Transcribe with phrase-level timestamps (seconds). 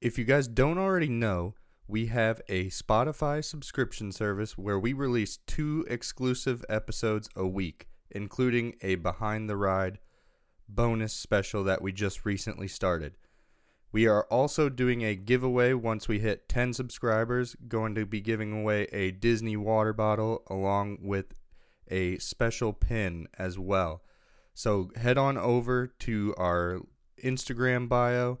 [0.00, 1.54] if you guys don't already know,
[1.88, 8.74] we have a Spotify subscription service where we release two exclusive episodes a week, including
[8.82, 9.98] a behind the ride
[10.68, 13.16] bonus special that we just recently started.
[13.92, 18.52] We are also doing a giveaway once we hit 10 subscribers, going to be giving
[18.60, 21.34] away a Disney water bottle along with
[21.88, 24.02] a special pin as well.
[24.52, 26.80] So head on over to our
[27.24, 28.40] Instagram bio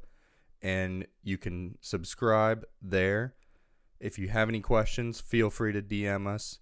[0.62, 3.34] and you can subscribe there.
[4.00, 6.58] If you have any questions, feel free to DM us.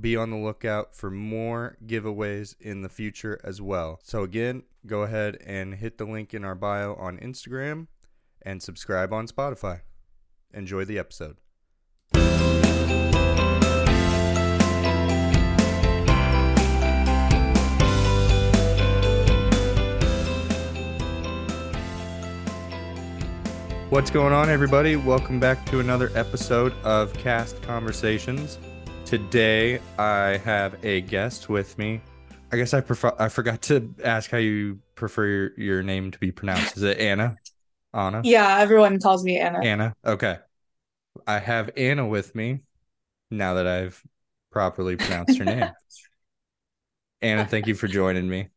[0.00, 4.00] Be on the lookout for more giveaways in the future as well.
[4.02, 7.86] So, again, go ahead and hit the link in our bio on Instagram
[8.42, 9.82] and subscribe on Spotify.
[10.52, 11.36] Enjoy the episode.
[23.96, 24.96] What's going on, everybody?
[24.96, 28.58] Welcome back to another episode of Cast Conversations.
[29.06, 32.02] Today, I have a guest with me.
[32.52, 33.14] I guess I prefer.
[33.18, 36.76] I forgot to ask how you prefer your, your name to be pronounced.
[36.76, 37.36] Is it Anna?
[37.94, 38.20] Anna?
[38.22, 39.60] Yeah, everyone calls me Anna.
[39.64, 39.94] Anna.
[40.04, 40.36] Okay.
[41.26, 42.64] I have Anna with me
[43.30, 44.04] now that I've
[44.52, 45.70] properly pronounced her name.
[47.22, 48.50] Anna, thank you for joining me.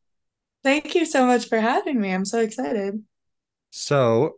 [0.66, 2.12] Thank you so much for having me.
[2.12, 3.02] I'm so excited.
[3.72, 4.36] So,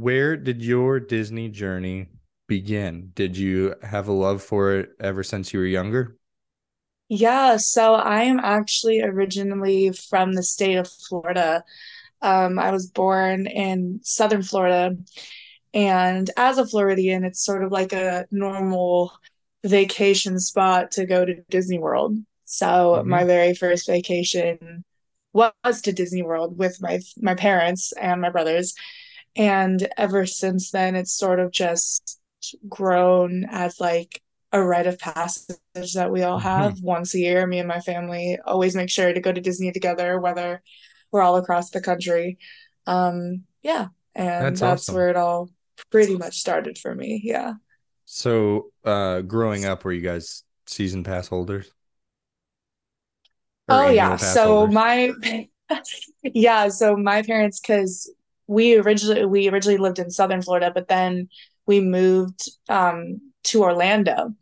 [0.00, 2.08] where did your Disney journey
[2.48, 3.12] begin?
[3.14, 6.18] Did you have a love for it ever since you were younger?
[7.08, 11.62] Yeah, so I am actually originally from the state of Florida.
[12.22, 14.96] Um, I was born in Southern Florida,
[15.74, 19.12] and as a Floridian, it's sort of like a normal
[19.64, 22.18] vacation spot to go to Disney World.
[22.46, 23.04] So Mhm.
[23.06, 24.84] my very first vacation
[25.32, 28.74] was to Disney World with my my parents and my brothers.
[29.36, 32.20] And ever since then, it's sort of just
[32.68, 35.56] grown as like a rite of passage
[35.94, 37.46] that we all have once a year.
[37.46, 40.62] Me and my family always make sure to go to Disney together, whether
[41.10, 42.38] we're all across the country.
[42.86, 44.94] Um, yeah, and That's that's awesome.
[44.94, 45.50] where it all
[45.90, 47.20] pretty much started for me.
[47.24, 47.54] Yeah.
[48.06, 51.70] So, uh, growing up, were you guys season pass holders
[53.68, 54.16] or Oh yeah.
[54.16, 54.74] So holders?
[54.74, 55.14] my
[56.22, 58.12] yeah, so my parents because
[58.46, 61.28] we originally we originally lived in Southern Florida, but then
[61.66, 64.34] we moved um to Orlando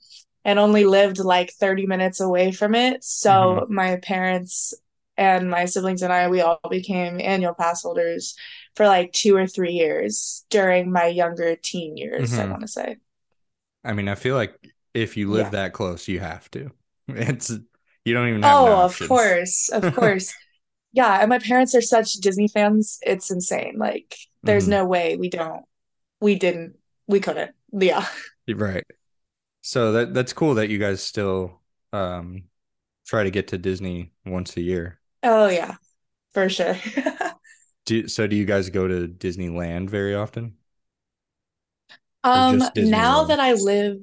[0.44, 3.04] and only lived like 30 minutes away from it.
[3.04, 4.74] So my parents
[5.16, 8.34] and my siblings and I, we all became annual pass holders
[8.74, 12.50] for like two or three years during my younger teen years, I Mhm.
[12.50, 12.96] want to say.
[13.84, 14.54] I mean, I feel like
[14.94, 15.52] if you live Yeah.
[15.52, 16.70] that close, you have to.
[17.08, 17.50] It's
[18.04, 20.36] you don't even have Oh, of course, of course.
[20.92, 22.98] Yeah, and my parents are such Disney fans.
[23.02, 23.76] It's insane.
[23.78, 24.70] Like, there's Mhm.
[24.70, 25.64] no way we don't,
[26.20, 26.76] we didn't,
[27.06, 27.52] we couldn't.
[27.72, 28.06] Yeah.
[28.48, 28.84] Right.
[29.62, 31.60] So that that's cool that you guys still
[31.92, 32.44] um
[33.06, 35.00] try to get to Disney once a year.
[35.22, 35.76] Oh, yeah,
[36.34, 36.76] for sure.
[37.84, 40.56] Do so do you guys go to Disneyland very often?
[42.24, 43.98] Um, now that I live,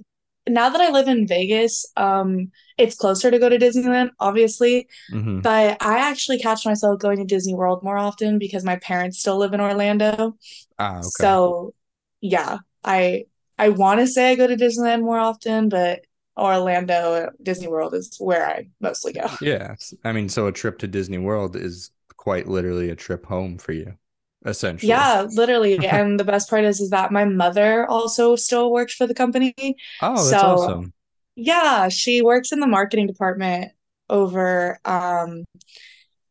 [0.49, 5.41] now that I live in Vegas, um, it's closer to go to Disneyland, obviously, hmm
[5.41, 9.37] but I actually catch myself going to Disney World more often because my parents still
[9.37, 10.37] live in Orlando.
[10.77, 11.25] Ah, okay.
[11.25, 11.73] So,
[12.21, 13.25] yeah, I
[13.57, 16.01] I want to say I go to Disneyland more often, but
[16.37, 19.27] Orlando, Disney World is where I mostly go.
[19.39, 19.75] Yeah.
[20.03, 23.71] I mean, so a trip to Disney World is quite literally a trip home for
[23.71, 23.97] you,
[24.45, 24.81] essentially.
[24.81, 25.83] Yeah, literally.
[25.87, 29.53] And the best part is is that my mother also still works for the company.
[30.01, 30.93] Oh, that's So, awesome.
[31.35, 33.73] yeah, she works in the marketing department
[34.09, 35.45] over um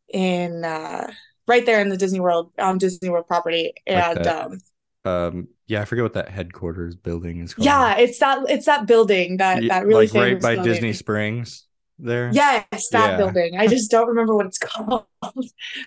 [0.09, 1.11] in uh
[1.47, 3.73] right there in the Disney World on Disney World property.
[3.93, 4.27] Like And that.
[4.27, 4.59] um
[5.05, 7.87] Um, yeah, I forget what that headquarters building is called.
[7.87, 10.55] yeah, it's that it's that building that Ye- that really like right by building.
[10.55, 11.65] Disney Springs
[11.97, 12.41] there.
[12.41, 13.17] Yes, that Yeah.
[13.17, 13.57] building.
[13.57, 15.05] I just don't remember what it's called.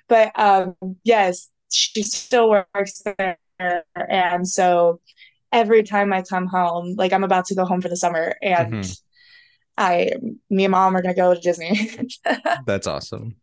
[0.09, 3.39] But um yes, she still works there.
[3.95, 5.01] And so
[5.53, 8.73] every time I come home, like I'm about to go home for the summer and
[8.75, 8.97] Mhm.
[9.79, 10.13] I
[10.51, 11.91] me and mom are gonna go to Disney.
[12.67, 13.37] That's awesome.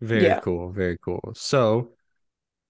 [0.00, 0.40] Very Yeah.
[0.40, 0.70] cool.
[0.72, 1.32] Very cool.
[1.34, 1.92] So,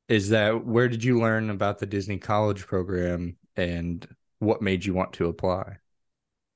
[0.09, 4.07] is that where did you learn about the Disney College program and
[4.41, 5.79] what made you want to apply?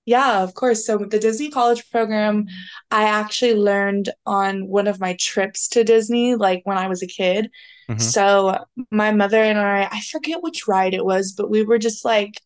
[0.07, 0.87] Yeah, of course.
[0.87, 2.47] So the Disney College program,
[2.93, 7.09] I actually learned on one of my trips to Disney, like when I was a
[7.09, 7.51] kid.
[7.91, 8.01] Mhm.
[8.01, 12.05] So my mother and I, I forget which ride it was, but we were just
[12.05, 12.41] like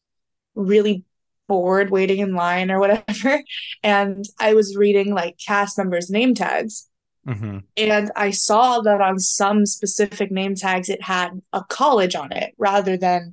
[0.54, 1.04] really
[1.48, 3.42] bored waiting in line or whatever.
[3.82, 6.88] And I was reading like cast members' name tags.
[7.28, 7.58] Mm-hmm.
[7.76, 12.54] And I saw that on some specific name tags, it had a college on it
[12.56, 13.32] rather than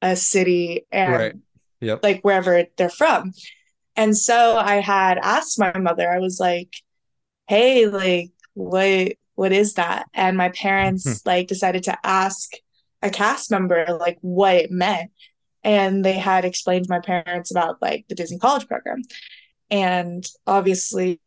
[0.00, 1.34] a city and Right.
[1.80, 2.00] Yep.
[2.02, 3.32] like wherever they're from.
[3.96, 6.74] And so I had asked my mother, I was like,
[7.48, 10.06] hey, like, what what is that?
[10.14, 11.28] And my parents hmm.
[11.28, 12.50] like decided to ask
[13.02, 15.12] a cast member like what it meant.
[15.62, 19.02] And they had explained to my parents about like the Disney College program.
[19.70, 21.20] And obviously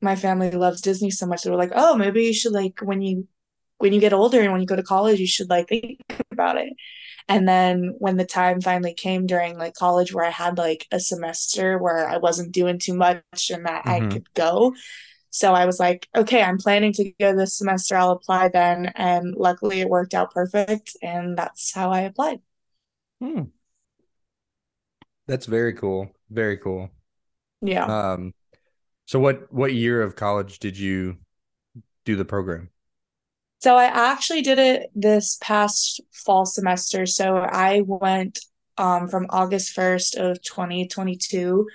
[0.00, 3.00] my family loves Disney so much they were like, oh, maybe you should like when
[3.00, 3.26] you
[3.78, 6.58] when you get older and when you go to college, you should like think about
[6.58, 6.72] it.
[7.28, 11.00] And then when the time finally came during like college where I had like a
[11.00, 14.10] semester where I wasn't doing too much and that I Mhm.
[14.10, 14.74] could go.
[15.30, 17.96] So I was like, okay, I'm planning to go this semester.
[17.96, 18.92] I'll apply then.
[18.96, 20.96] And luckily it worked out perfect.
[21.02, 22.40] And that's how I applied.
[23.20, 23.44] Hmm.
[25.26, 26.10] That's very cool.
[26.30, 26.90] Very cool.
[27.62, 27.90] Yeah.
[27.90, 28.34] Um,
[29.06, 31.18] so what what year of college did you
[32.06, 32.70] do the program?
[33.64, 37.06] So I actually did it this past fall semester.
[37.06, 38.38] So I went
[38.76, 41.66] um, from August 1st of 2022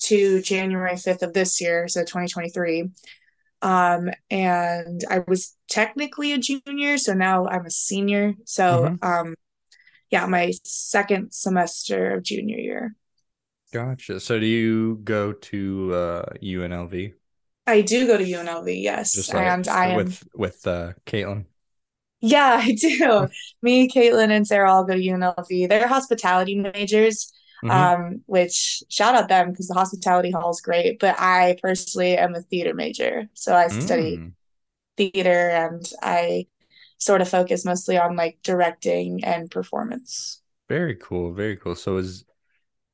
[0.00, 2.90] to January 5th of this year, so 2023.
[3.62, 8.34] Um, and I was technically a junior, so now I'm a senior.
[8.44, 9.34] So um,
[10.10, 12.94] yeah, my second semester of junior year.
[13.72, 14.20] Gotcha.
[14.20, 17.14] So do you go to uh UNLV?
[17.66, 21.46] I do go to UNLV, yes, Just like and I am with with uh Caitlin.
[22.20, 23.28] Yeah, I do.
[23.62, 25.66] Me, Caitlin, and Sarah all go to UNLV.
[25.66, 27.94] They're hospitality majors, Mhm.
[27.94, 30.98] um, which shout out them because the hospitality hall is great.
[30.98, 34.34] But I personally am a theater major, so I study Mm.
[34.96, 36.48] theater and I
[36.98, 40.42] sort of focus mostly on like directing and performance.
[40.68, 41.32] Very cool.
[41.32, 41.74] Very cool.
[41.74, 42.24] So is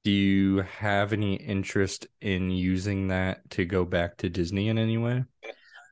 [0.07, 4.97] do you have any interest in using that to go back to Disney in any
[4.99, 5.25] way?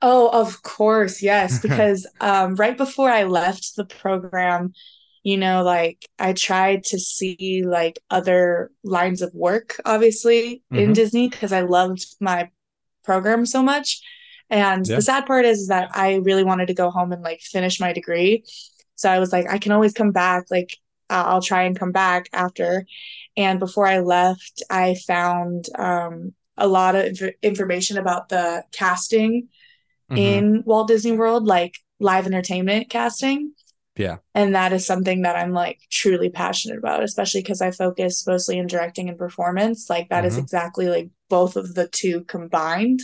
[0.03, 4.75] Oh, of course, yes, because um, right before I left the program,
[5.23, 10.93] you know, like I tried to see like other lines of work, obviously, in Mhm.
[10.93, 12.51] Disney because I loved my
[13.05, 14.03] program so much.
[14.51, 14.97] And Yeah.
[14.97, 17.81] the sad part is, is that I really wanted to go home and like finish
[17.81, 18.45] my degree.
[18.97, 20.45] So I was like, I can always come back.
[20.51, 20.77] Like,
[21.11, 22.87] I'll try and come back after.
[23.37, 29.49] And before I left, I found um, a lot of inf- information about the casting
[30.11, 30.19] Mhm.
[30.19, 33.53] in Walt Disney World, like live entertainment casting.
[33.97, 34.19] Yeah.
[34.35, 38.59] And that is something that I'm like truly passionate about, especially because I focus mostly
[38.59, 39.89] in directing and performance.
[39.89, 40.41] Like that is Mhm.
[40.41, 43.01] exactly like both of the two combined.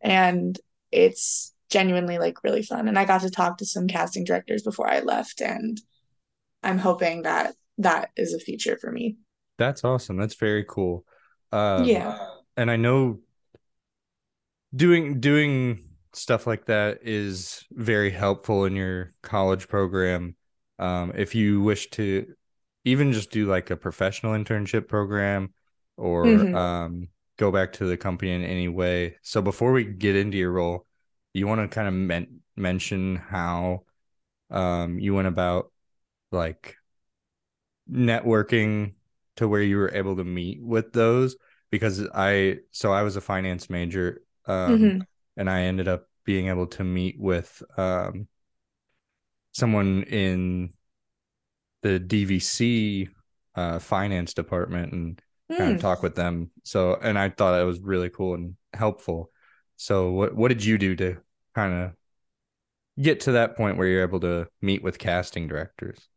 [0.00, 0.58] And
[0.90, 2.88] it's genuinely like really fun.
[2.88, 5.80] And I got to talk to some casting directors before I left, and
[6.62, 9.16] I'm hoping that that is a future for me.
[9.62, 10.16] That's awesome.
[10.16, 11.04] That's very cool.
[11.52, 12.18] Um, Yeah.
[12.56, 13.20] and I know
[14.74, 20.34] doing doing stuff like that is very helpful in your college program.
[20.78, 22.34] Um, if you wish to
[22.84, 25.54] even just do like a professional internship program
[25.96, 26.54] or Mhm.
[26.56, 29.16] um, go back to the company in any way.
[29.22, 30.86] So before we get into your role,
[31.32, 33.84] you want to kind of men- mention how
[34.50, 35.72] um, you went about
[36.30, 36.76] like
[37.90, 38.94] networking
[39.36, 41.36] to where you were able to meet with those
[41.70, 45.06] because I so I was a finance major um Mhm.
[45.36, 48.28] and I ended up being able to meet with um
[49.52, 50.72] someone in
[51.82, 53.08] the DVC
[53.54, 55.20] uh finance department and
[55.56, 55.76] kind Hmm.
[55.76, 56.50] of talk with them.
[56.64, 59.30] So and I thought it was really cool and helpful.
[59.76, 61.18] So what what did you do to
[61.54, 61.92] kind of
[63.00, 66.08] get to that point where you're able to meet with casting directors?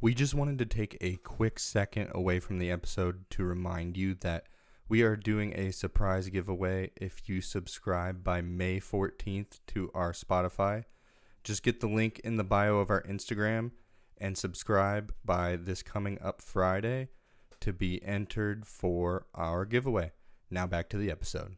[0.00, 4.14] We just wanted to take a quick second away from the episode to remind you
[4.20, 4.44] that
[4.88, 10.84] we are doing a surprise giveaway if you subscribe by May 14th to our Spotify.
[11.42, 13.72] Just get the link in the bio of our Instagram
[14.18, 17.08] and subscribe by this coming up Friday
[17.58, 20.12] to be entered for our giveaway.
[20.48, 21.56] Now back to the episode.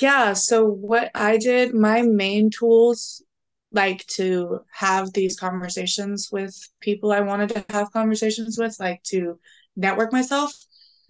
[0.00, 3.20] Yeah, so what I did, my main tools
[3.72, 9.38] like to have these conversations with people I wanted to have conversations with, like to
[9.76, 10.52] network myself.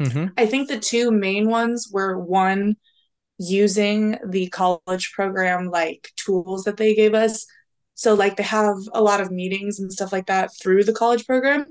[0.00, 0.26] Mm-hmm.
[0.37, 2.76] I think the two main ones were one,
[3.38, 7.47] using the college program like tools that they gave us.
[7.95, 11.26] So like they have a lot of meetings and stuff like that through the college
[11.26, 11.64] program.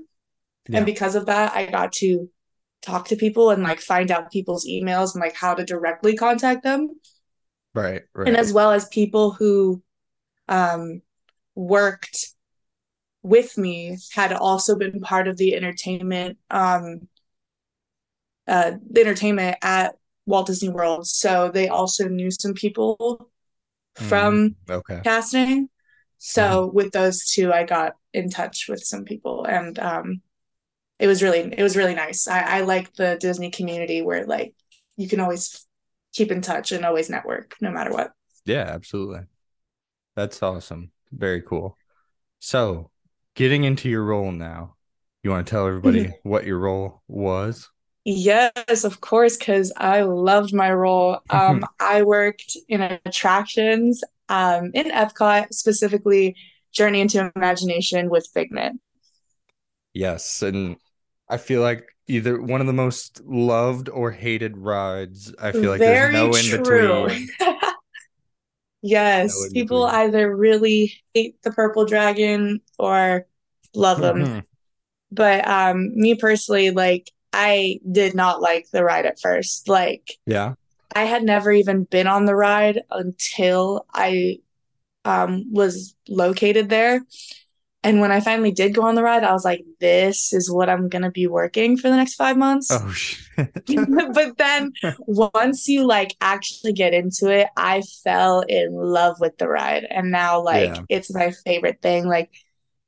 [0.68, 0.78] Yeah.
[0.78, 2.28] And because of that, I got to
[2.82, 6.62] talk to people and like find out people's emails and like how to directly contact
[6.62, 6.90] them
[7.74, 8.26] Right, right.
[8.28, 9.82] and as well as people who
[10.50, 11.02] um,
[11.56, 12.28] worked
[13.22, 17.08] with me had also been part of the entertainment um,
[18.46, 19.94] uh, the entertainment at
[20.26, 21.06] Walt Disney World.
[21.06, 23.30] So they also knew some people
[23.94, 25.02] from Okay.
[25.04, 25.68] casting.
[26.18, 30.22] So with those two, I got in touch with some people, and um,
[30.98, 32.28] it was really it was really nice.
[32.28, 34.54] I, I like the Disney community where like
[34.96, 35.66] you can always
[36.14, 38.12] keep in touch and always network no matter what.
[38.44, 39.26] Yeah, absolutely.
[40.20, 40.90] That's awesome.
[41.12, 41.78] Very cool.
[42.40, 42.90] So,
[43.34, 44.74] getting into your role now,
[45.22, 47.70] you want to tell everybody what your role was?
[48.04, 51.20] Yes, of course, because I loved my role.
[51.30, 56.36] Um, I worked in attractions um, in Epcot, specifically
[56.70, 58.78] Journey into Imagination with Figment.
[59.94, 60.76] Yes, and
[61.30, 65.34] I feel like either one of the most loved or hated rides.
[65.40, 67.28] I feel like Very there's no in between.
[68.82, 70.00] Yes, people between.
[70.00, 73.26] either really hate the purple dragon or
[73.74, 74.24] love them.
[74.24, 74.44] Mhm.
[75.12, 79.68] But um, me personally, like I did not like the ride at first.
[79.68, 80.54] Like Yeah.
[80.94, 84.38] I had never even been on the ride until I
[85.04, 87.00] um, was located there.
[87.82, 90.68] And when I finally did go on the ride, I was like, this is what
[90.68, 92.68] I'm going to be working for the next five months.
[92.70, 93.18] Oh shit.
[94.12, 94.72] but then
[95.06, 99.84] once you like actually get into it, I fell in love with the ride.
[99.88, 100.82] And now like Yeah.
[100.90, 102.06] it's my favorite thing.
[102.06, 102.30] Like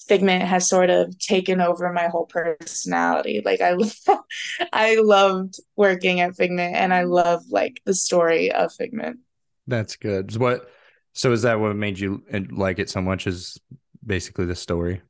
[0.08, 3.40] Figment has sort of taken over my whole personality.
[3.42, 3.76] Like I
[4.72, 9.20] I loved working at Figment and I love like the story of Figment.
[9.68, 10.36] That's good.
[10.36, 10.68] What?
[11.14, 13.26] So is that what made you uh, like it so much?
[13.26, 13.58] Is
[14.04, 15.02] basically the story,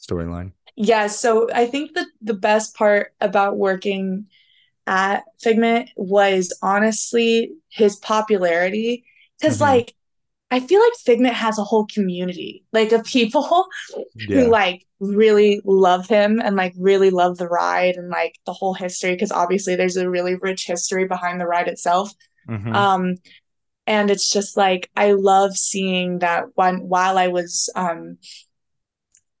[0.00, 0.52] storyline.
[0.76, 4.26] Yeah, so I think that the best part about working
[4.86, 9.04] at Figment was honestly his popularity.
[9.40, 9.60] Because, Mhm.
[9.60, 9.94] like,
[10.50, 13.66] I feel like Figment has a whole community, like, of people
[14.14, 14.26] Yeah.
[14.32, 18.74] who, like, really love him and, like, really love the ride and, like, the whole
[18.74, 19.12] history.
[19.14, 22.12] Because obviously, there's a really rich history behind the ride itself.
[22.46, 22.86] Mhm.
[22.86, 23.16] Um,
[23.86, 28.18] and it's just like I love seeing that one while I was um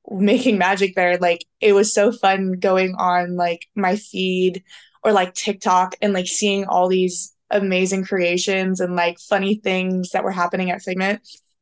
[0.08, 4.62] making magic there, like it was so fun going on like my feed
[5.02, 10.24] or like TikTok and like seeing all these amazing creations and like funny things that
[10.24, 11.20] were happening at Figment.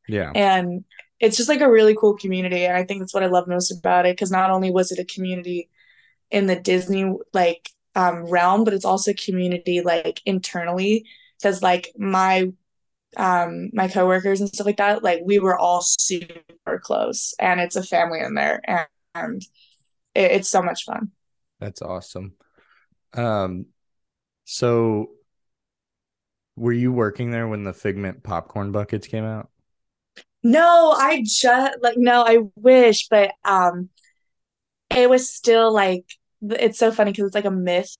[0.08, 0.30] yeah.
[0.34, 0.84] And
[1.20, 2.64] it's just like a really cool community.
[2.64, 4.18] And I think that's what I love most about it.
[4.18, 5.70] Cause not only was it a community
[6.30, 11.06] in the Disney like um realm, but it's also community like internally.
[11.42, 12.50] Cause like my
[13.16, 17.76] um my coworkers and stuff like that, like we were all super close and it's
[17.76, 19.42] a family in there and, and
[20.14, 21.12] it, it's so much fun.
[21.60, 22.34] That's awesome.
[23.14, 23.66] Um,
[24.44, 25.10] so
[26.56, 29.50] were you working there when the Figment popcorn buckets came out?
[30.42, 33.88] No, I just like no, I wish, but um
[34.90, 36.04] it was still like
[36.42, 37.96] it's so funny because it's like a myth.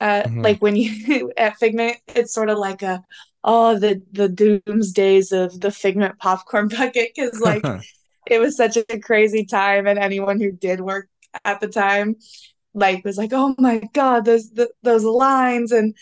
[0.00, 0.44] Uh Mhm.
[0.44, 3.02] like when you at Figment, it's sort of like a
[3.44, 7.64] oh the the doomsdays of the Figment popcorn bucket because like
[8.26, 11.08] it was such a crazy time and anyone who did work
[11.44, 12.16] at the time
[12.74, 15.94] like was like oh my god those the, those lines and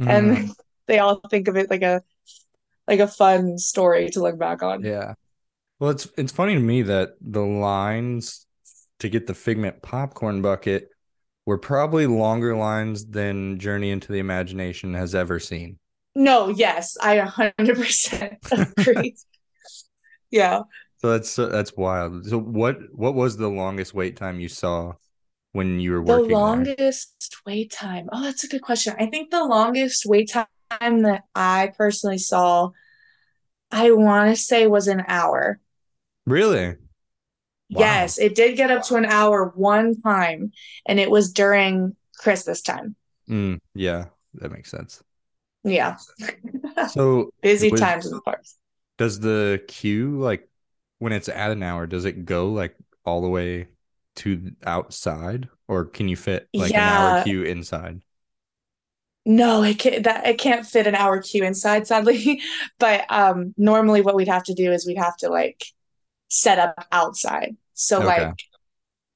[0.00, 0.08] Mhm.
[0.10, 0.50] and
[0.86, 2.02] they all think of it like a
[2.86, 4.82] like a fun story to look back on.
[4.84, 5.14] Yeah.
[5.78, 8.46] Well, it's it's funny to me that the lines
[9.00, 10.88] to get the Figment popcorn bucket
[11.46, 15.78] were probably longer lines than Journey into the Imagination has ever seen.
[16.18, 19.16] No, yes, I 100% agree.
[20.30, 20.62] Yeah.
[20.98, 22.26] So that's that's wild.
[22.26, 24.94] So what what was the longest wait time you saw
[25.52, 26.72] when you were The working there?
[26.76, 28.08] longest wait time.
[28.12, 28.94] Oh, that's a good question.
[28.98, 32.70] I think the longest wait time that I personally saw,
[33.70, 35.60] I want to say was an hour.
[36.26, 36.76] Really?
[37.72, 38.10] Wow.
[38.10, 40.52] Yes, it did get up to an hour one time,
[40.86, 42.96] and it was during Christmas time.
[43.28, 45.02] Mm, yeah, that makes sense.
[45.64, 45.96] Yeah.
[46.86, 48.56] So Busy was- times in the parks.
[48.96, 50.48] does the queue like
[50.98, 53.68] when it's at an hour, does it go like all the way
[54.16, 58.00] to outside or can you fit like an hour queue inside?
[59.24, 62.40] No, it can't that it can't fit an hour queue inside, sadly.
[62.78, 65.64] But um normally what we'd have to do is we'd have to like
[66.28, 67.56] set up outside.
[67.74, 68.06] So Okay.
[68.06, 68.42] like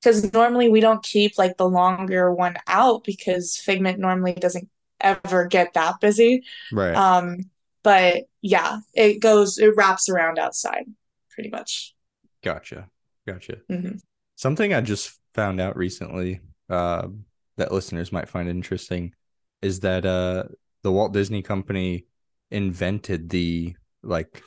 [0.01, 4.71] because normally we don't keep like the longer one out because Figment normally doesn't
[5.03, 6.45] ever get that busy.
[6.73, 6.95] Right.
[6.95, 7.51] Um
[7.83, 10.85] but yeah, it goes it wraps around outside
[11.31, 11.95] pretty much.
[12.43, 12.89] Gotcha.
[13.27, 13.59] Gotcha.
[13.71, 14.01] Mhm.
[14.37, 17.09] Something I just found out recently uh,
[17.57, 19.15] that listeners might find interesting
[19.61, 20.45] is that uh,
[20.83, 22.07] the Walt Disney Company
[22.51, 24.43] invented the like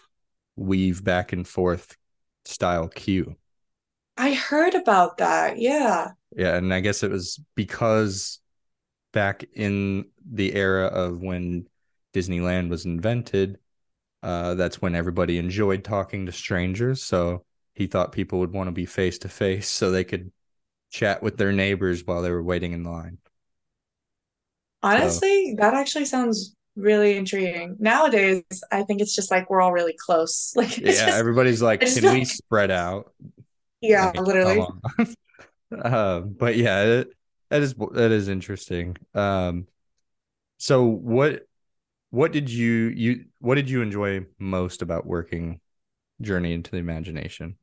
[0.55, 1.95] weave back and forth
[2.43, 3.35] style queue.
[4.17, 5.57] I heard about that.
[5.59, 6.11] Yeah.
[6.35, 8.39] Yeah, and I guess it was because
[9.15, 11.67] back in the era of when
[12.13, 13.57] Disneyland was invented,
[14.21, 17.01] uh, that's when everybody enjoyed talking to strangers.
[17.01, 20.31] So he thought people would want to be face to face so they could
[20.91, 23.17] chat with their neighbors while they were waiting in line.
[24.83, 27.77] Honestly, so, that actually sounds really intriguing.
[27.79, 30.53] Nowadays, I think it's just like we're all really close.
[30.57, 33.13] Like yeah, just, everybody's like, can like, we spread out?
[33.79, 34.65] Yeah, like, literally.
[35.71, 37.07] uh, but yeah, it,
[37.49, 38.97] that is that is interesting.
[39.13, 39.67] Um,
[40.57, 41.43] so what
[42.09, 45.59] what did you you what did you enjoy most about working
[46.21, 47.57] Journey into the Imagination?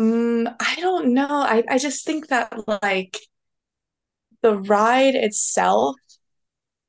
[0.00, 1.26] Mm, I don't know.
[1.28, 2.52] I, I just think that
[2.82, 3.18] like
[4.42, 5.96] the ride itself,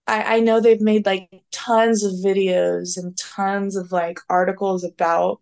[0.05, 5.39] I, I know they've made like tons of videos and tons of like articles about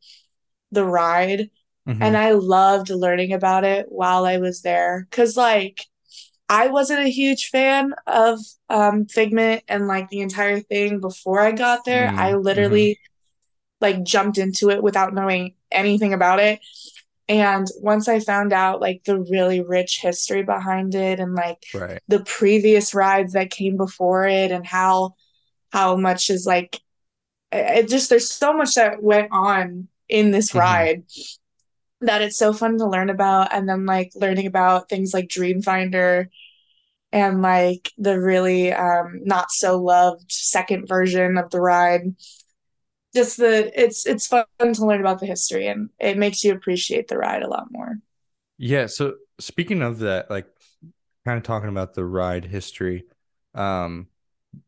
[0.72, 1.50] the ride.
[1.88, 2.02] Mm-hmm.
[2.02, 5.08] And I loved learning about it while I was there.
[5.12, 5.86] Cause like
[6.48, 11.52] I wasn't a huge fan of um, Figment and like the entire thing before I
[11.52, 12.08] got there.
[12.08, 12.20] Mm-hmm.
[12.20, 13.86] I literally mm-hmm.
[13.86, 16.60] like jumped into it without knowing anything about it.
[17.28, 22.00] And once I found out like the really rich history behind it and like right.
[22.08, 25.16] the previous rides that came before it and how
[25.72, 26.80] how much is like
[27.52, 30.60] it just there's so much that went on in this mm-hmm.
[30.60, 31.04] ride
[32.06, 36.28] that it's so fun to learn about and then like learning about things like Dreamfinder
[37.12, 42.16] and like the really um not so loved second version of the ride
[43.16, 47.08] just the it's it's fun to learn about the history and it makes you appreciate
[47.08, 47.96] the ride a lot more.
[48.58, 50.48] Yeah, so speaking of that like
[51.26, 53.06] kind of talking about the ride history
[53.54, 54.08] um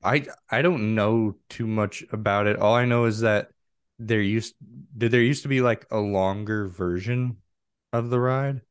[0.04, 2.58] I I don't know too much about it.
[2.58, 3.50] All I know is that
[4.00, 4.56] there used
[4.98, 7.38] did there used to be like a longer version
[7.94, 8.62] of the ride?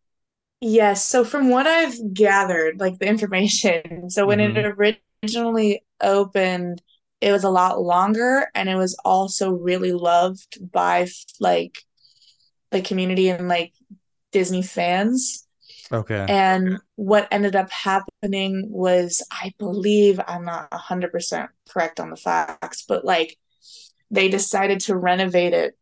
[0.60, 1.04] Yes.
[1.04, 4.56] So from what I've gathered, like the information, so when mm-hmm.
[4.56, 6.82] it originally opened,
[7.20, 11.08] it was a lot longer and it was also really loved by
[11.40, 11.78] like
[12.70, 13.72] the community and like
[14.32, 15.46] Disney fans.
[15.92, 16.26] Okay.
[16.28, 22.84] And what ended up happening was, I believe, I'm not 100% correct on the facts,
[22.88, 23.38] but like
[24.10, 25.76] they decided to renovate it.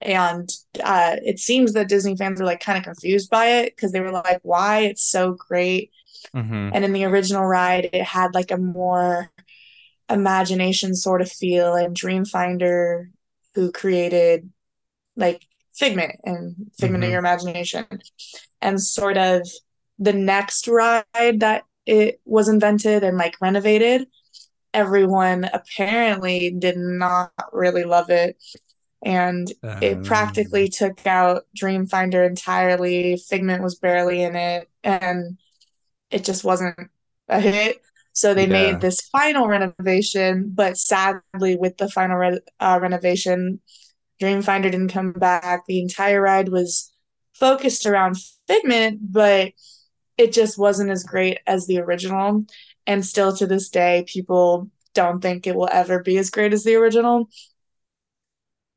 [0.00, 0.48] And
[0.82, 4.00] uh, it seems that Disney fans were like kind of confused by it because they
[4.00, 4.80] were like, why?
[4.80, 5.90] It's so great.
[6.34, 6.70] Mm-hmm.
[6.72, 9.30] And in the original ride, it had like a more
[10.08, 13.10] imagination sort of feel and Dreamfinder
[13.54, 14.50] who created
[15.16, 17.08] like Figment and Figment mm-hmm.
[17.08, 17.86] of your imagination.
[18.62, 19.46] And sort of
[19.98, 21.04] the next ride
[21.40, 24.06] that it was invented and like renovated,
[24.72, 28.36] everyone apparently did not really love it.
[29.02, 29.82] And um.
[29.82, 33.16] it practically took out Dreamfinder entirely.
[33.16, 34.68] Figment was barely in it.
[34.84, 35.38] And
[36.10, 36.76] it just wasn't
[37.28, 37.80] a hit.
[38.12, 38.72] So they yeah.
[38.72, 43.60] made this final renovation, but sadly, with the final re- uh, renovation,
[44.20, 45.64] Dreamfinder didn't come back.
[45.66, 46.92] The entire ride was
[47.34, 49.52] focused around Figment, but
[50.18, 52.44] it just wasn't as great as the original.
[52.86, 56.64] And still to this day, people don't think it will ever be as great as
[56.64, 57.28] the original.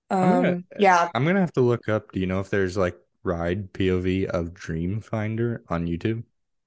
[0.09, 1.09] Um, I'm gonna, yeah.
[1.15, 2.11] I'm gonna have to look up.
[2.11, 6.23] Do you know if there's like ride POV of Dreamfinder on YouTube?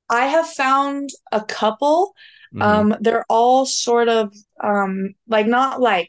[0.09, 2.15] I have found a couple.
[2.55, 2.63] Mm-hmm.
[2.63, 6.09] Um, they're all sort of um like not like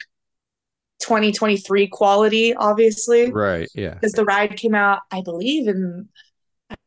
[0.99, 3.31] 2023 quality, obviously.
[3.31, 3.67] Right.
[3.75, 3.93] Yeah.
[3.93, 6.09] Because the ride came out, I believe, in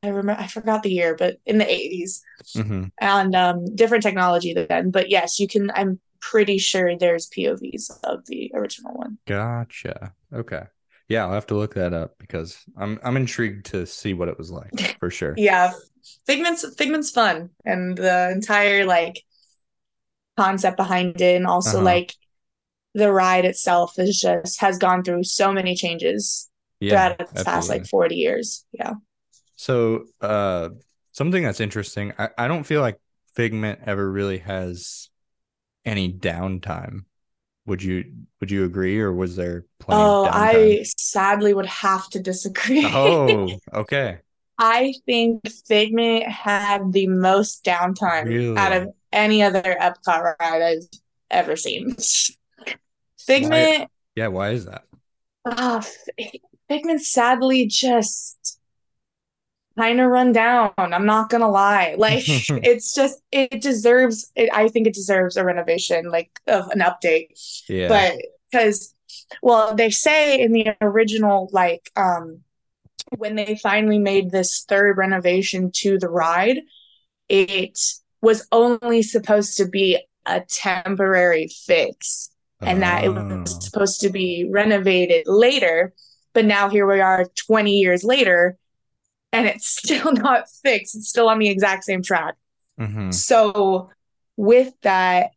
[0.03, 2.21] I remember I forgot the year, but in the 80s.
[2.57, 2.85] Mm-hmm.
[3.01, 4.91] And um different technology then.
[4.91, 9.19] But yes, you can I'm pretty sure there's POVs of the original one.
[9.27, 10.13] Gotcha.
[10.33, 10.65] Okay.
[11.09, 14.39] Yeah, I'll have to look that up because I'm I'm intrigued to see what it
[14.39, 15.35] was like for sure.
[15.37, 15.73] yeah.
[16.27, 19.23] Figment's Figment's fun and the entire like
[20.37, 21.85] concept behind it and also uh-huh.
[21.85, 22.15] like
[22.95, 26.49] the ride itself is just has gone through so many changes
[26.81, 28.65] yeah, throughout its past like 40 years.
[28.73, 28.95] Yeah.
[29.61, 30.71] So uh
[31.13, 32.99] something that's interesting, I, I don't feel like
[33.35, 35.11] Figment ever really has
[35.85, 37.01] any downtime.
[37.67, 38.05] Would you
[38.41, 42.87] would you agree or was there plenty Oh, I sadly would have to disagree.
[42.95, 44.21] oh, okay.
[44.59, 48.57] I think Figment had the most downtime really?
[48.57, 50.89] out of any other Epcot ride I've
[51.31, 51.97] ever seen.
[53.19, 53.53] Figment.
[53.53, 54.85] Why, yeah, why is that?
[55.45, 55.83] Uh,
[56.69, 58.60] Figment sadly just
[59.81, 60.73] kind of run down.
[60.77, 61.95] I'm not gonna lie.
[61.99, 64.31] Like it's just it deserves.
[64.37, 67.29] It, I think it deserves a renovation, like of an update.
[67.69, 67.89] Yeah.
[67.89, 68.17] But
[68.51, 68.95] because,
[69.43, 72.41] well, they say in the original, like, um,
[73.17, 76.59] when they finally made this third renovation to the ride,
[77.29, 77.79] it
[78.23, 83.41] was only supposed to be a temporary fix and that it Oh.
[83.41, 85.93] was supposed to be renovated later.
[86.35, 88.57] But now here we are 20 years later,
[89.33, 90.97] and it's still not fixed.
[90.97, 92.35] It's still on the exact same track.
[92.79, 93.13] Mhm.
[93.13, 93.91] So
[94.37, 95.31] with that,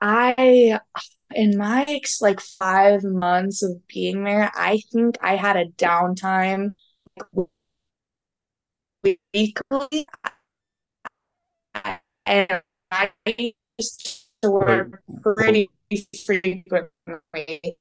[0.00, 0.80] I
[1.34, 6.74] in my like five months of being there, I think I had a downtime
[9.02, 10.06] weekly,
[12.26, 13.10] and I
[13.78, 15.70] used to work pretty
[16.26, 17.76] frequently.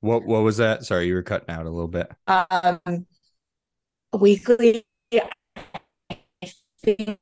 [0.00, 0.84] What what was that?
[0.84, 2.10] Sorry, you were cutting out a little bit.
[2.26, 3.06] Um,
[4.12, 7.18] weekly, I think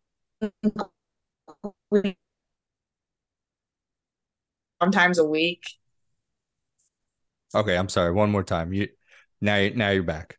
[1.90, 2.16] we
[4.80, 5.64] sometimes a week.
[7.54, 8.12] Okay, I'm sorry.
[8.12, 8.72] One more time.
[8.72, 8.88] You
[9.40, 10.38] now you now you're back.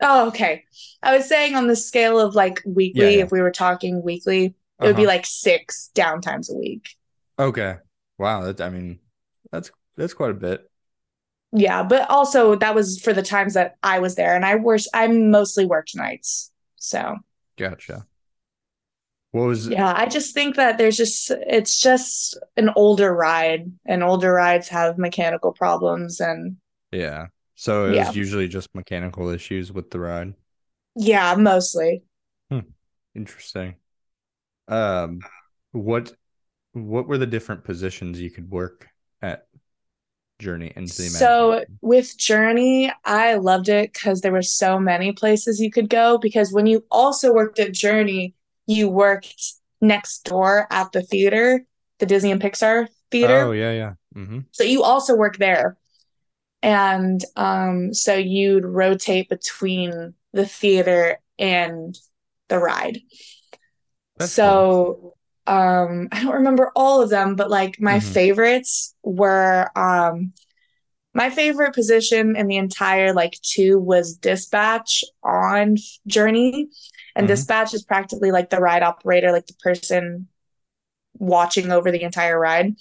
[0.00, 0.64] Oh, okay.
[1.02, 3.24] I was saying on the scale of like weekly, Yeah, yeah.
[3.24, 4.54] if we were talking weekly, it
[4.86, 5.06] would be Uh-huh.
[5.06, 6.90] like six downtimes a week.
[7.38, 7.76] Okay.
[8.18, 9.00] Wow, that I mean,
[9.50, 10.67] that's that's quite a bit.
[11.52, 14.80] Yeah, but also that was for the times that I was there, and I work.
[14.92, 17.16] I mostly worked nights, so
[17.56, 18.06] Gotcha.
[19.32, 19.92] What was yeah.
[19.96, 24.98] I just think that there's just it's just an older ride, and older rides have
[24.98, 26.56] mechanical problems, and
[26.92, 27.26] yeah.
[27.54, 27.98] So it Yeah.
[27.98, 30.34] was usually just mechanical issues with the ride.
[30.94, 32.02] yeah, mostly.
[33.14, 33.76] Interesting.
[34.68, 35.26] Um,
[35.72, 36.14] what
[36.72, 38.88] what were the different positions you could work
[40.38, 41.78] Journey into the So Imagination?
[41.80, 46.18] with Journey, I loved it because there were so many places you could go.
[46.18, 48.34] Because when you also worked at Journey,
[48.66, 49.34] you worked
[49.80, 51.64] next door at the theater,
[51.98, 53.42] the Disney and Pixar theater.
[53.42, 53.92] Oh yeah, yeah.
[54.14, 54.40] Mm-hmm.
[54.52, 55.76] So you also work there.
[56.62, 61.96] And um, so you'd rotate between the theater and
[62.48, 62.98] the ride.
[64.16, 65.14] That's so
[65.48, 68.02] um, I don't remember all of them, but like my Mhm.
[68.02, 70.32] favorites were um,
[71.14, 76.68] my favorite position in the entire like two was dispatch on Journey.
[77.16, 77.28] And Mhm.
[77.28, 80.28] dispatch is practically like the ride operator, like the person
[81.18, 82.74] watching over the entire ride.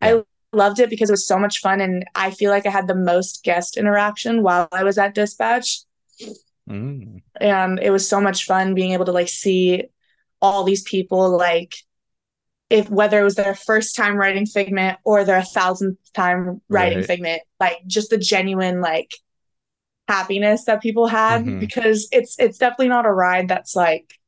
[0.00, 0.20] Yeah.
[0.20, 0.22] I
[0.56, 2.94] loved it because it was so much fun and I feel like I had the
[2.94, 5.80] most guest interaction while I was at dispatch
[6.68, 7.22] Mm.
[7.40, 9.84] and it was so much fun being able to like see
[10.40, 11.74] all these people like
[12.72, 17.06] if whether it was their first time writing figment or their thousandth time writing Right.
[17.06, 19.10] figment like just the genuine like
[20.08, 21.60] happiness that people had Mhm.
[21.60, 24.18] because it's it's definitely not a ride that's like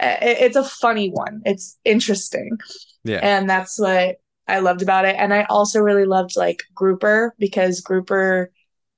[0.00, 2.58] i- it's a funny one it's interesting
[3.04, 3.20] Yeah.
[3.22, 5.16] and that's what I loved about it.
[5.18, 8.50] And I also really loved like Grouper because Grouper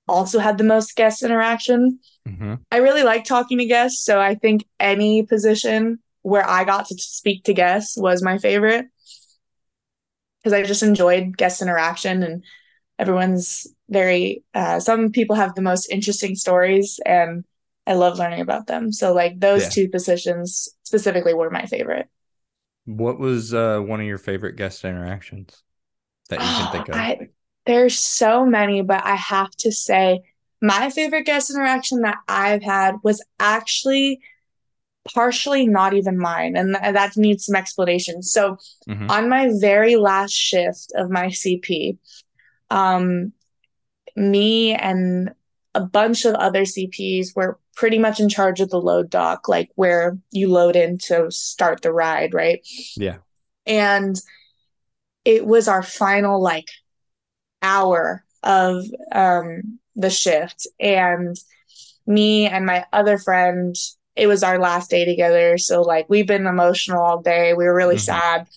[0.09, 2.01] also had the most guest interaction.
[2.29, 2.55] Mm-hmm.
[2.73, 6.95] I really like talking to guests, so I think any position where I got to
[6.99, 8.87] speak to guests was my favorite
[10.43, 12.45] because I just enjoyed guest interaction and
[12.99, 17.45] everyone's very uh, some people have the most interesting stories and
[17.87, 18.93] I love learning about them.
[18.93, 19.71] So like those Yeah.
[19.71, 22.09] two positions specifically were my favorite.
[22.87, 25.63] What was uh, one of your favorite guest interactions
[26.31, 26.99] that you can think of?
[26.99, 27.29] Oh, I,
[27.65, 30.21] there's so many, but I have to say
[30.63, 34.21] my favorite guest interaction that I've had was actually
[35.15, 38.23] partially not even mine, and th- that needs some explanation.
[38.23, 38.57] So
[38.89, 39.11] Mhm.
[39.11, 41.99] on my very last shift of my CP,
[42.71, 43.33] um,
[44.15, 45.35] me and
[45.75, 49.71] a bunch of other CPs were pretty much in charge of the load dock, like
[49.75, 52.61] where you load in to start the ride, right?
[52.97, 53.19] Yeah.
[53.67, 54.21] and
[55.25, 56.69] it was our final like
[57.63, 61.37] hour of um the shift and
[62.07, 63.75] me and my other friend
[64.17, 67.75] it was our last day together so like we've been emotional all day we were
[67.75, 68.01] really Mhm.
[68.01, 68.49] sad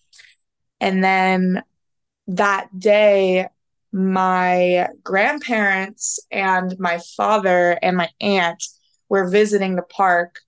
[0.80, 1.64] and then
[2.28, 3.48] that day
[3.92, 8.64] my grandparents and my father and my aunt
[9.10, 10.40] were visiting the park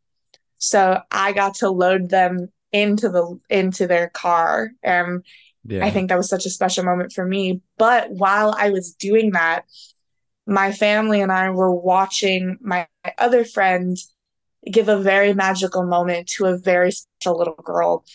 [0.58, 5.24] so i got to load them into the into their car and
[5.63, 5.86] Yeah.
[5.86, 7.62] I think that was such a special moment for me.
[7.78, 9.65] But while I was doing that,
[10.47, 13.95] my family and I were watching my other friend
[14.69, 18.06] give a very magical moment to a very special little girl.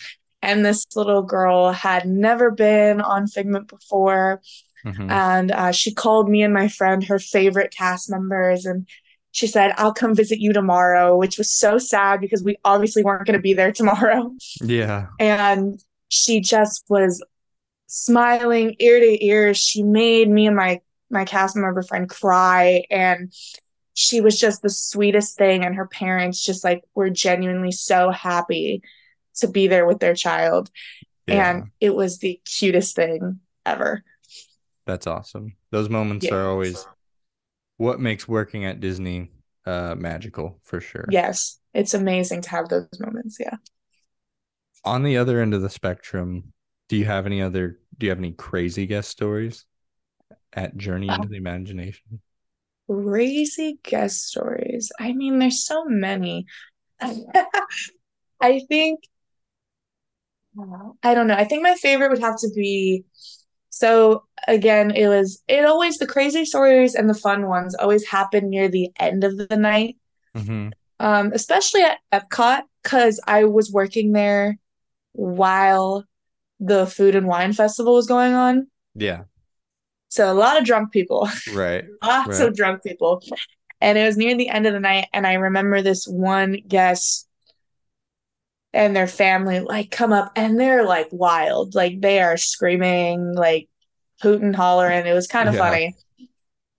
[0.41, 4.41] And this little girl had never been on Figment before.
[4.85, 5.09] Mhm.
[5.11, 8.65] And uh, she called me and my friend her favorite cast members.
[8.65, 8.87] And
[9.31, 13.25] she said, I'll come visit you tomorrow, which was so sad because we obviously weren't
[13.25, 14.31] going to be there tomorrow
[14.61, 15.07] yeah.
[15.19, 15.79] and
[16.09, 17.23] she just was
[17.87, 23.31] smiling ear to ear she made me and my my cast member friend cry and
[23.99, 28.83] she was just the sweetest thing and her parents just like were genuinely so happy
[29.37, 30.69] to be there with their child
[31.25, 31.49] Yeah.
[31.51, 34.03] and it was the cutest thing ever
[34.85, 35.55] That's awesome.
[35.71, 36.33] Those moments Yes.
[36.33, 36.85] are always
[37.77, 39.31] what makes working at Disney
[39.65, 41.05] uh magical for sure.
[41.09, 43.37] Yes, it's amazing to have those moments.
[43.39, 43.57] Yeah.
[44.85, 46.53] On the other end of the spectrum,
[46.87, 49.65] do you have any other do you have any crazy guest stories
[50.53, 52.21] at Journey into Um, the Imagination?
[52.89, 54.91] Crazy guest stories.
[54.99, 56.45] I mean, there's so many.
[58.41, 59.01] I think,
[61.03, 61.35] I don't know.
[61.35, 63.03] I think my favorite would have to be,
[63.69, 68.49] so again, it was, it always, the crazy stories and the fun ones always happen
[68.49, 69.97] near the end of the night,
[70.35, 70.69] Mm-hmm.
[70.99, 74.57] um, especially at Epcot, because I was working there
[75.13, 76.05] while
[76.59, 78.67] the Food and Wine Festival was going on.
[78.95, 79.23] Yeah,
[80.09, 81.29] So a lot of drunk people.
[81.53, 81.85] right.
[82.03, 82.47] lots Right.
[82.47, 83.23] of drunk people.
[83.81, 87.27] And it was near the end of the night, and I remember this one guest
[88.73, 91.75] and their family like come up and they're like wild.
[91.75, 93.69] Like they are screaming, like
[94.21, 95.05] hooting, hollering.
[95.05, 95.61] It was kind of Yeah.
[95.61, 95.95] funny.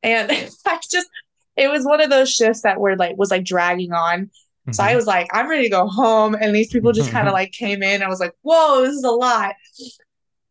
[0.02, 0.30] And
[0.66, 1.08] I just
[1.56, 4.30] it was one of those shifts that were like was like dragging on.
[4.72, 4.96] So I Mhm.
[4.96, 6.34] was like, I'm ready to go home.
[6.40, 8.02] And these people just kind of like came in.
[8.02, 9.54] I was like, whoa, this is a lot.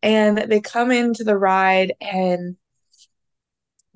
[0.02, 2.56] And they come into the ride and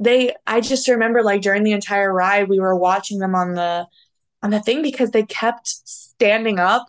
[0.03, 3.87] they I just remember like during the entire ride we were watching them on the
[4.43, 6.87] on the thing because they kept standing up.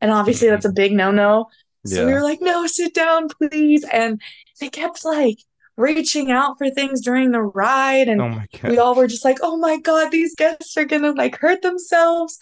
[0.00, 1.46] And obviously that's a big no-no.
[1.84, 3.84] So we were like, no, sit down, please.
[3.92, 4.20] And
[4.60, 5.38] they kept like
[5.76, 8.08] reaching out for things during the ride.
[8.08, 11.38] And Oh we all were just like, oh my God, these guests are gonna like
[11.38, 12.38] hurt themselves.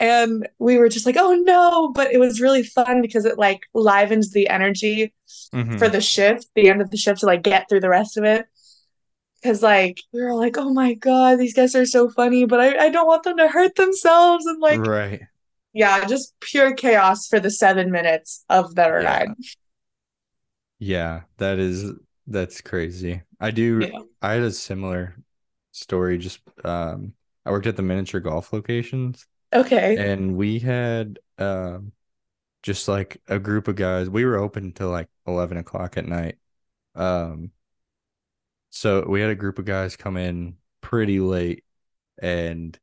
[0.00, 1.92] And we were just like, oh no.
[1.92, 5.14] But it was really fun because it like livens the energy
[5.54, 5.78] Mhm.
[5.78, 8.24] for the shift, the end of the shift to like get through the rest of
[8.24, 8.46] it.
[9.44, 12.86] Cause like we were like, oh my God, these guys are so funny, but I,
[12.86, 14.46] I don't want them to hurt themselves.
[14.46, 15.22] And like, right.
[15.74, 19.16] yeah, just pure chaos for the seven minutes of the Yeah.
[19.16, 19.34] ride.
[20.78, 21.92] Yeah, that is
[22.26, 23.22] that's crazy.
[23.40, 24.02] I do Yeah.
[24.20, 25.16] I had a similar
[25.72, 29.96] story just um I worked at the miniature golf locations Okay.
[29.96, 31.92] and we had um
[32.62, 34.10] just like a group of guys.
[34.10, 36.38] We were open till like eleven o'clock at night.
[36.96, 37.52] Um
[38.72, 41.64] so we had a group of guys come in pretty late
[42.22, 42.78] and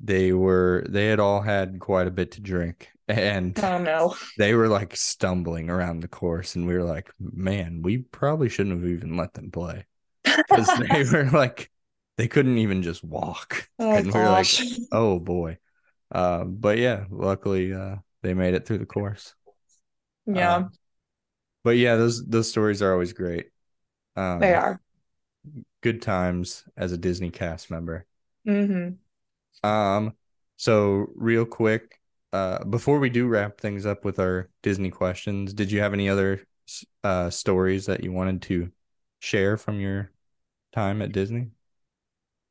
[0.00, 4.14] they were they had all had quite a bit to drink and Oh no.
[4.36, 8.80] they were like stumbling around the course and we were like man we probably shouldn't
[8.80, 9.86] have even let them play.
[10.50, 11.70] Because they were like
[12.18, 13.68] they couldn't even just walk.
[13.78, 14.56] Oh and we were like
[14.92, 15.58] oh boy.
[16.12, 19.34] Uh, but yeah luckily uh, they made it through the course.
[20.26, 20.72] Yeah, Um,
[21.64, 23.50] but yeah those those stories are always great.
[24.16, 24.80] Um, they are.
[25.82, 28.06] Good times as a disney cast member
[28.44, 28.98] hmm
[29.62, 30.14] Um,
[30.56, 32.00] so real quick,
[32.32, 36.08] uh, before we do wrap things up with our Disney questions, did you have any
[36.08, 36.46] other
[37.04, 38.70] uh stories that you wanted to
[39.20, 40.12] share from your
[40.72, 41.50] time at Disney?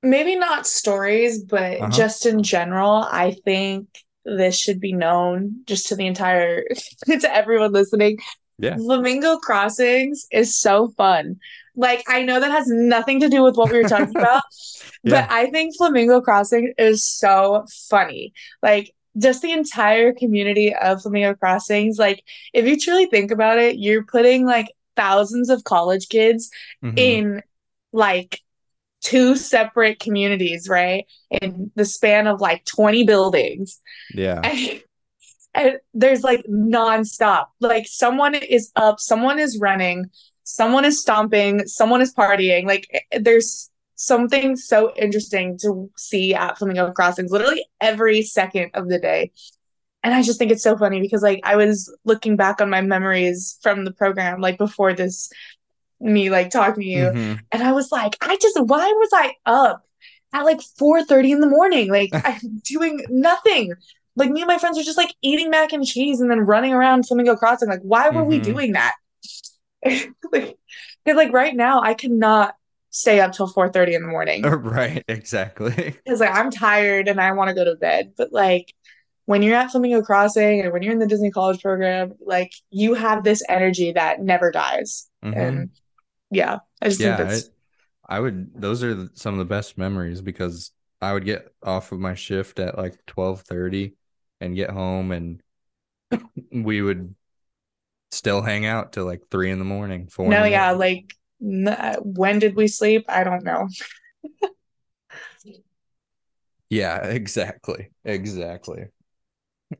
[0.04, 1.90] Maybe not stories, but Uh-huh.
[1.90, 3.88] just in general, I think
[4.26, 6.64] this should be known just to the entire
[7.06, 8.18] to everyone listening.
[8.60, 8.80] Yeah.
[8.86, 11.38] Flamingo Crossings is so fun.
[11.78, 14.44] Like, I know that has nothing to do with what we were talking about,
[15.04, 15.22] Yeah.
[15.28, 18.34] but I think Flamingo Crossing is so funny.
[18.62, 23.78] Like, just the entire community of Flamingo Crossings, like, if you truly think about it,
[23.78, 26.50] you're putting like thousands of college kids
[26.84, 26.98] Mhm.
[27.00, 27.44] in
[27.94, 28.42] like
[29.02, 31.06] two separate communities, right?
[31.30, 33.80] In the span of like 20 buildings.
[34.14, 34.42] Yeah.
[34.44, 34.82] And,
[35.54, 37.46] and there's like nonstop.
[37.60, 40.06] Like someone is up, someone is running,
[40.48, 42.66] someone is stomping, someone is partying.
[42.66, 48.88] Like eh, there's something so interesting to see at Flamingo Crossings literally every second of
[48.88, 49.32] the day.
[50.04, 52.82] And I just think it's so funny because like I was looking back on my
[52.82, 55.30] memories from the program like before this
[56.00, 57.40] me like talking to you Mhm.
[57.52, 59.84] and I was like, I just why was I up
[60.32, 61.92] at like 4:30 in the morning?
[61.92, 63.74] Like I'm doing nothing.
[64.16, 66.72] Like me and my friends are just like eating mac and cheese and then running
[66.74, 67.68] around Flamingo Crossing.
[67.70, 68.44] Like, why were we Mhm.
[68.44, 68.94] doing that?
[70.32, 70.58] like,
[71.06, 72.56] 'cause, like right now I cannot
[72.90, 74.44] stay up till 4:30 in the morning.
[74.64, 76.00] Right, exactly.
[76.06, 78.14] Because like I'm tired and I want to go to bed.
[78.18, 78.74] But like
[79.26, 82.94] when you're at Flamingo Crossing and when you're in the Disney College program, like you
[82.94, 85.08] have this energy that never dies.
[85.22, 85.68] Mhm.
[85.68, 85.72] And
[86.32, 87.50] yeah, I just Yeah, think that's
[88.10, 90.72] I would those are some of the best memories because
[91.02, 93.96] I would get off of my shift at like 12:30
[94.42, 95.42] and get home and
[96.52, 97.16] we would
[98.12, 102.40] still hang out till like 3 in the morning, 4 No, yeah, like n- when
[102.40, 103.06] did we sleep?
[103.08, 103.68] I don't know.
[106.70, 107.92] Yeah, exactly.
[108.04, 108.88] Exactly.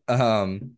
[0.08, 0.78] Um,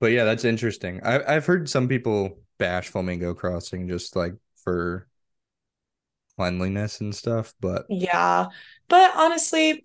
[0.00, 1.00] but yeah, that's interesting.
[1.04, 4.34] I I've heard some people bash Flamingo Crossing just like
[4.64, 5.08] for
[6.36, 8.48] cleanliness and stuff, but Yeah.
[8.88, 9.84] But honestly,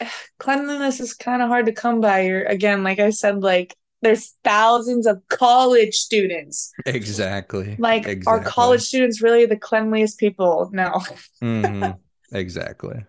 [0.38, 2.22] cleanliness is kind of hard to come by.
[2.22, 6.72] You're, again, like I said, like there's thousands of college students.
[6.86, 7.78] exactly.
[7.78, 10.70] Like, are college students really the cleanliest people?
[10.72, 11.00] No.
[11.42, 11.98] Mhm.
[12.32, 13.04] Exactly.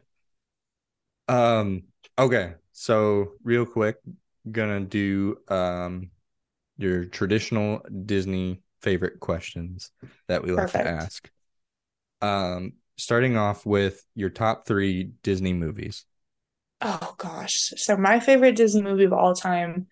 [1.27, 1.83] Um,
[2.17, 2.55] okay.
[2.71, 3.97] So real quick,
[4.51, 6.11] gonna do um
[6.77, 9.91] your traditional Disney favorite questions
[10.27, 11.29] that we like to ask.
[12.21, 16.05] Um, starting off with your top three Disney movies.
[16.81, 17.73] Oh gosh.
[17.77, 19.87] So my favorite Disney movie of all time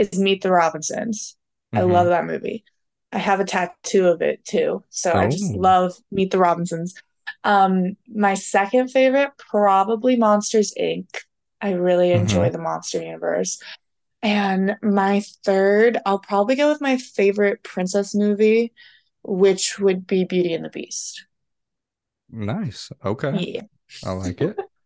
[0.00, 1.36] is Meet the Robinsons.
[1.74, 1.82] I Mhm.
[1.82, 2.64] love that movie.
[3.12, 4.84] I have a tattoo of it too.
[4.90, 5.56] So I just Oh.
[5.56, 6.94] love Meet the Robinsons.
[7.44, 11.08] Um, my second favorite, probably Monsters Inc.
[11.60, 13.60] I really enjoy the Monster Universe.
[14.22, 18.72] And my third, I'll probably go with my favorite princess movie,
[19.22, 21.26] which would be Beauty and the Beast.
[22.30, 22.90] Nice.
[23.04, 23.40] Okay.
[23.40, 23.62] Yeah.
[24.02, 24.60] I like it.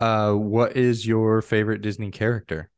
[0.00, 2.70] Uh, what is your favorite Disney character?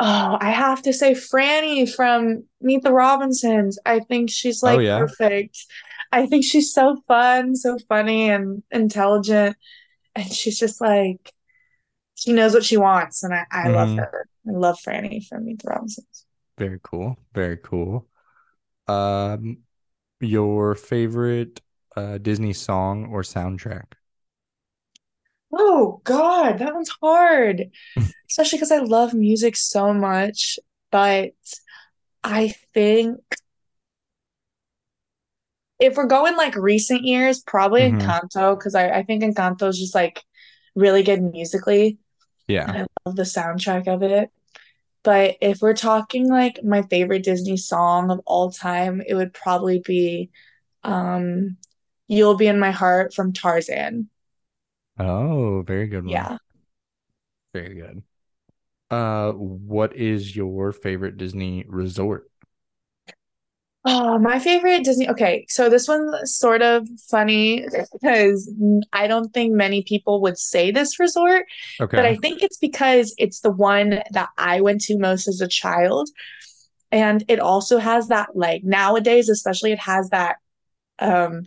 [0.00, 3.78] Oh, I have to say Franny from Meet the Robinsons.
[3.86, 5.06] I think she's Oh, like yeah?
[5.08, 5.66] perfect.
[6.12, 9.56] I think she's so fun, so funny and intelligent.
[10.16, 11.32] And she's just like
[12.16, 13.22] she knows what she wants.
[13.24, 13.96] And I, I love Mhm.
[13.96, 14.28] her.
[14.48, 16.26] I love Franny from Meet the Robinsons.
[16.58, 17.16] Very cool.
[17.34, 18.08] Very cool.
[18.88, 19.58] Um,
[20.20, 21.62] your favorite
[21.96, 23.94] uh Disney song or soundtrack?
[25.56, 27.70] Oh God, that one's hard.
[28.28, 30.58] Especially because I love music so much.
[30.90, 31.32] But
[32.22, 33.18] I think
[35.78, 38.00] if we're going like recent years, probably Mhm.
[38.00, 40.22] Encanto, because I, I think Encanto is just like
[40.74, 41.98] really good musically.
[42.48, 42.70] Yeah.
[42.72, 44.30] I love the soundtrack of it.
[45.02, 49.80] But if we're talking like my favorite Disney song of all time, it would probably
[49.80, 50.30] be
[50.82, 51.56] um
[52.06, 54.08] You'll Be in My Heart from Tarzan.
[54.98, 56.12] Oh, very good one.
[56.12, 56.38] Yeah.
[57.52, 58.02] Very good.
[58.90, 62.30] Uh, what is your favorite Disney resort?
[63.86, 65.10] Oh, my favorite Disney.
[65.10, 68.50] Okay, so this one's sort of funny because
[68.94, 71.44] I don't think many people would say this resort,
[71.80, 71.96] okay.
[71.96, 75.48] but I think it's because it's the one that I went to most as a
[75.48, 76.08] child.
[76.92, 80.36] And it also has that, like, nowadays, especially, it has that,
[80.98, 81.42] um,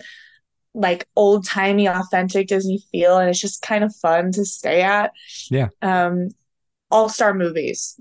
[0.73, 5.11] like old-timey, authentic Disney feel, and it's just kind of fun to stay at.
[5.49, 5.69] Yeah.
[5.81, 6.29] Um,
[6.91, 7.97] All-Star Movies.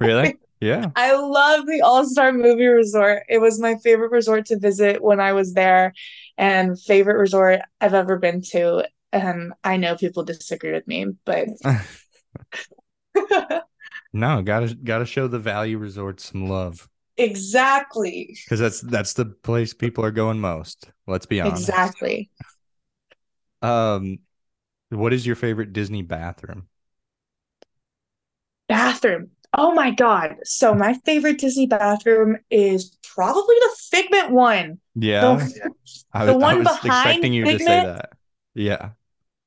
[0.00, 0.36] Really?
[0.62, 0.90] Yeah.
[0.94, 3.24] I love the All-Star Movie Resort.
[3.28, 5.92] It was my favorite resort to visit when I was there,
[6.38, 8.88] and favorite resort I've ever been to.
[9.12, 11.48] And I know people disagree with me, but
[14.12, 19.74] No, gotta gotta show the value resorts some love exactly, because that's that's the place
[19.74, 20.90] people are going most.
[21.06, 21.68] Let's be honest.
[21.68, 22.30] exactly.
[23.60, 24.18] Um,
[24.90, 26.68] what is your favorite Disney bathroom?
[28.68, 29.30] Bathroom.
[29.56, 30.36] Oh my God.
[30.44, 34.78] So my favorite Disney bathroom is probably the Figment one.
[34.94, 35.70] Yeah, The,
[36.12, 38.10] I the was, I one was behind expecting you to say Figment, that.
[38.54, 38.90] Yeah.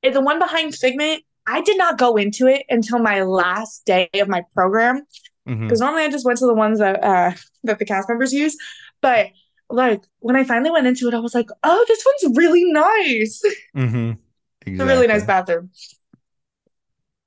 [0.03, 1.23] the one behind Figment.
[1.47, 5.03] I did not go into it until my last day of my program.
[5.45, 7.31] Hmm because normally I just went to the ones that uh
[7.63, 8.57] that the cast members use.
[9.01, 9.27] But
[9.69, 13.41] like when I finally went into it, I was like, oh, this one's really nice.
[13.75, 14.11] Mm-hmm.
[14.67, 15.71] It's a really nice bathroom.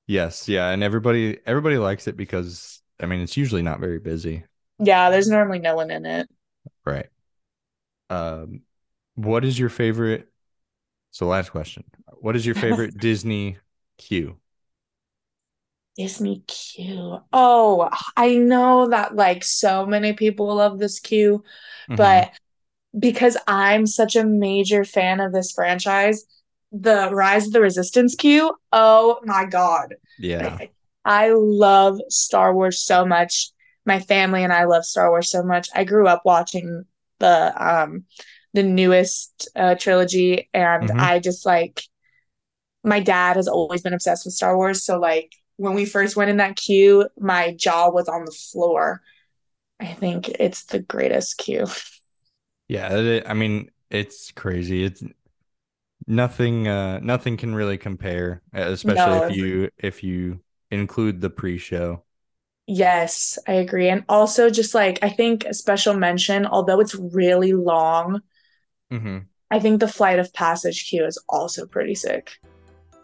[0.06, 4.44] Yes, yeah, and everybody everybody likes it because I mean it's usually not very busy,
[4.78, 6.28] Yeah, there's normally no one in it.
[6.84, 7.08] right?
[8.10, 8.62] Um,
[9.14, 10.30] what is your favorite?
[11.12, 11.84] So last question.
[12.20, 13.58] What is your favorite Disney
[13.98, 14.38] queue?
[15.98, 17.20] Disney queue.
[17.32, 21.44] Oh, I know that like so many people love this queue,
[21.88, 22.30] hmm but
[22.98, 26.24] because I'm such a major fan of this franchise,
[26.72, 29.96] the Rise of the Resistance queue, oh my God.
[30.18, 30.60] Yeah.
[31.04, 33.50] I love Star Wars so much.
[33.86, 35.68] My family and I love Star Wars so much.
[35.74, 36.84] I grew up watching
[37.18, 38.04] the um
[38.54, 41.82] the newest uh, trilogy, and hmm I just like
[42.84, 44.84] my dad has always been obsessed with Star Wars.
[44.84, 49.02] So like when we first went in that queue, my jaw was on the floor.
[49.80, 51.66] I think it's the greatest queue.
[52.68, 54.84] Yeah, I mean it's crazy.
[54.84, 55.02] It's
[56.06, 60.40] nothing uh nothing can really compare, especially if you if you
[60.70, 62.04] include the pre-show.
[62.66, 63.88] yes, I agree.
[63.88, 68.20] And also just like I think a special mention, although it's really long,
[68.90, 69.18] hmm
[69.50, 72.38] I think the Flight of Passage queue is also pretty sick.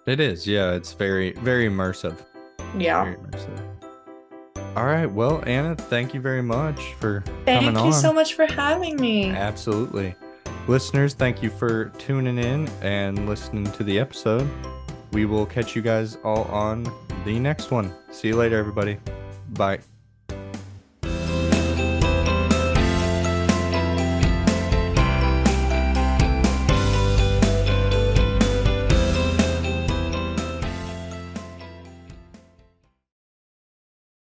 [0.06, 2.18] It is, yeah, it's very very immersive.
[2.76, 3.04] Yeah.
[3.04, 3.60] Very immersive.
[4.76, 5.06] All right.
[5.06, 7.92] Well, Ana, thank you very much for Thank coming you on.
[7.92, 9.30] so much for having me.
[9.30, 10.14] Absolutely.
[10.66, 14.48] Listeners, thank you for tuning in and listening to the episode.
[15.12, 16.90] We will catch you guys all on
[17.24, 17.92] the next one.
[18.10, 18.98] See you later, everybody.
[19.50, 19.78] Bye.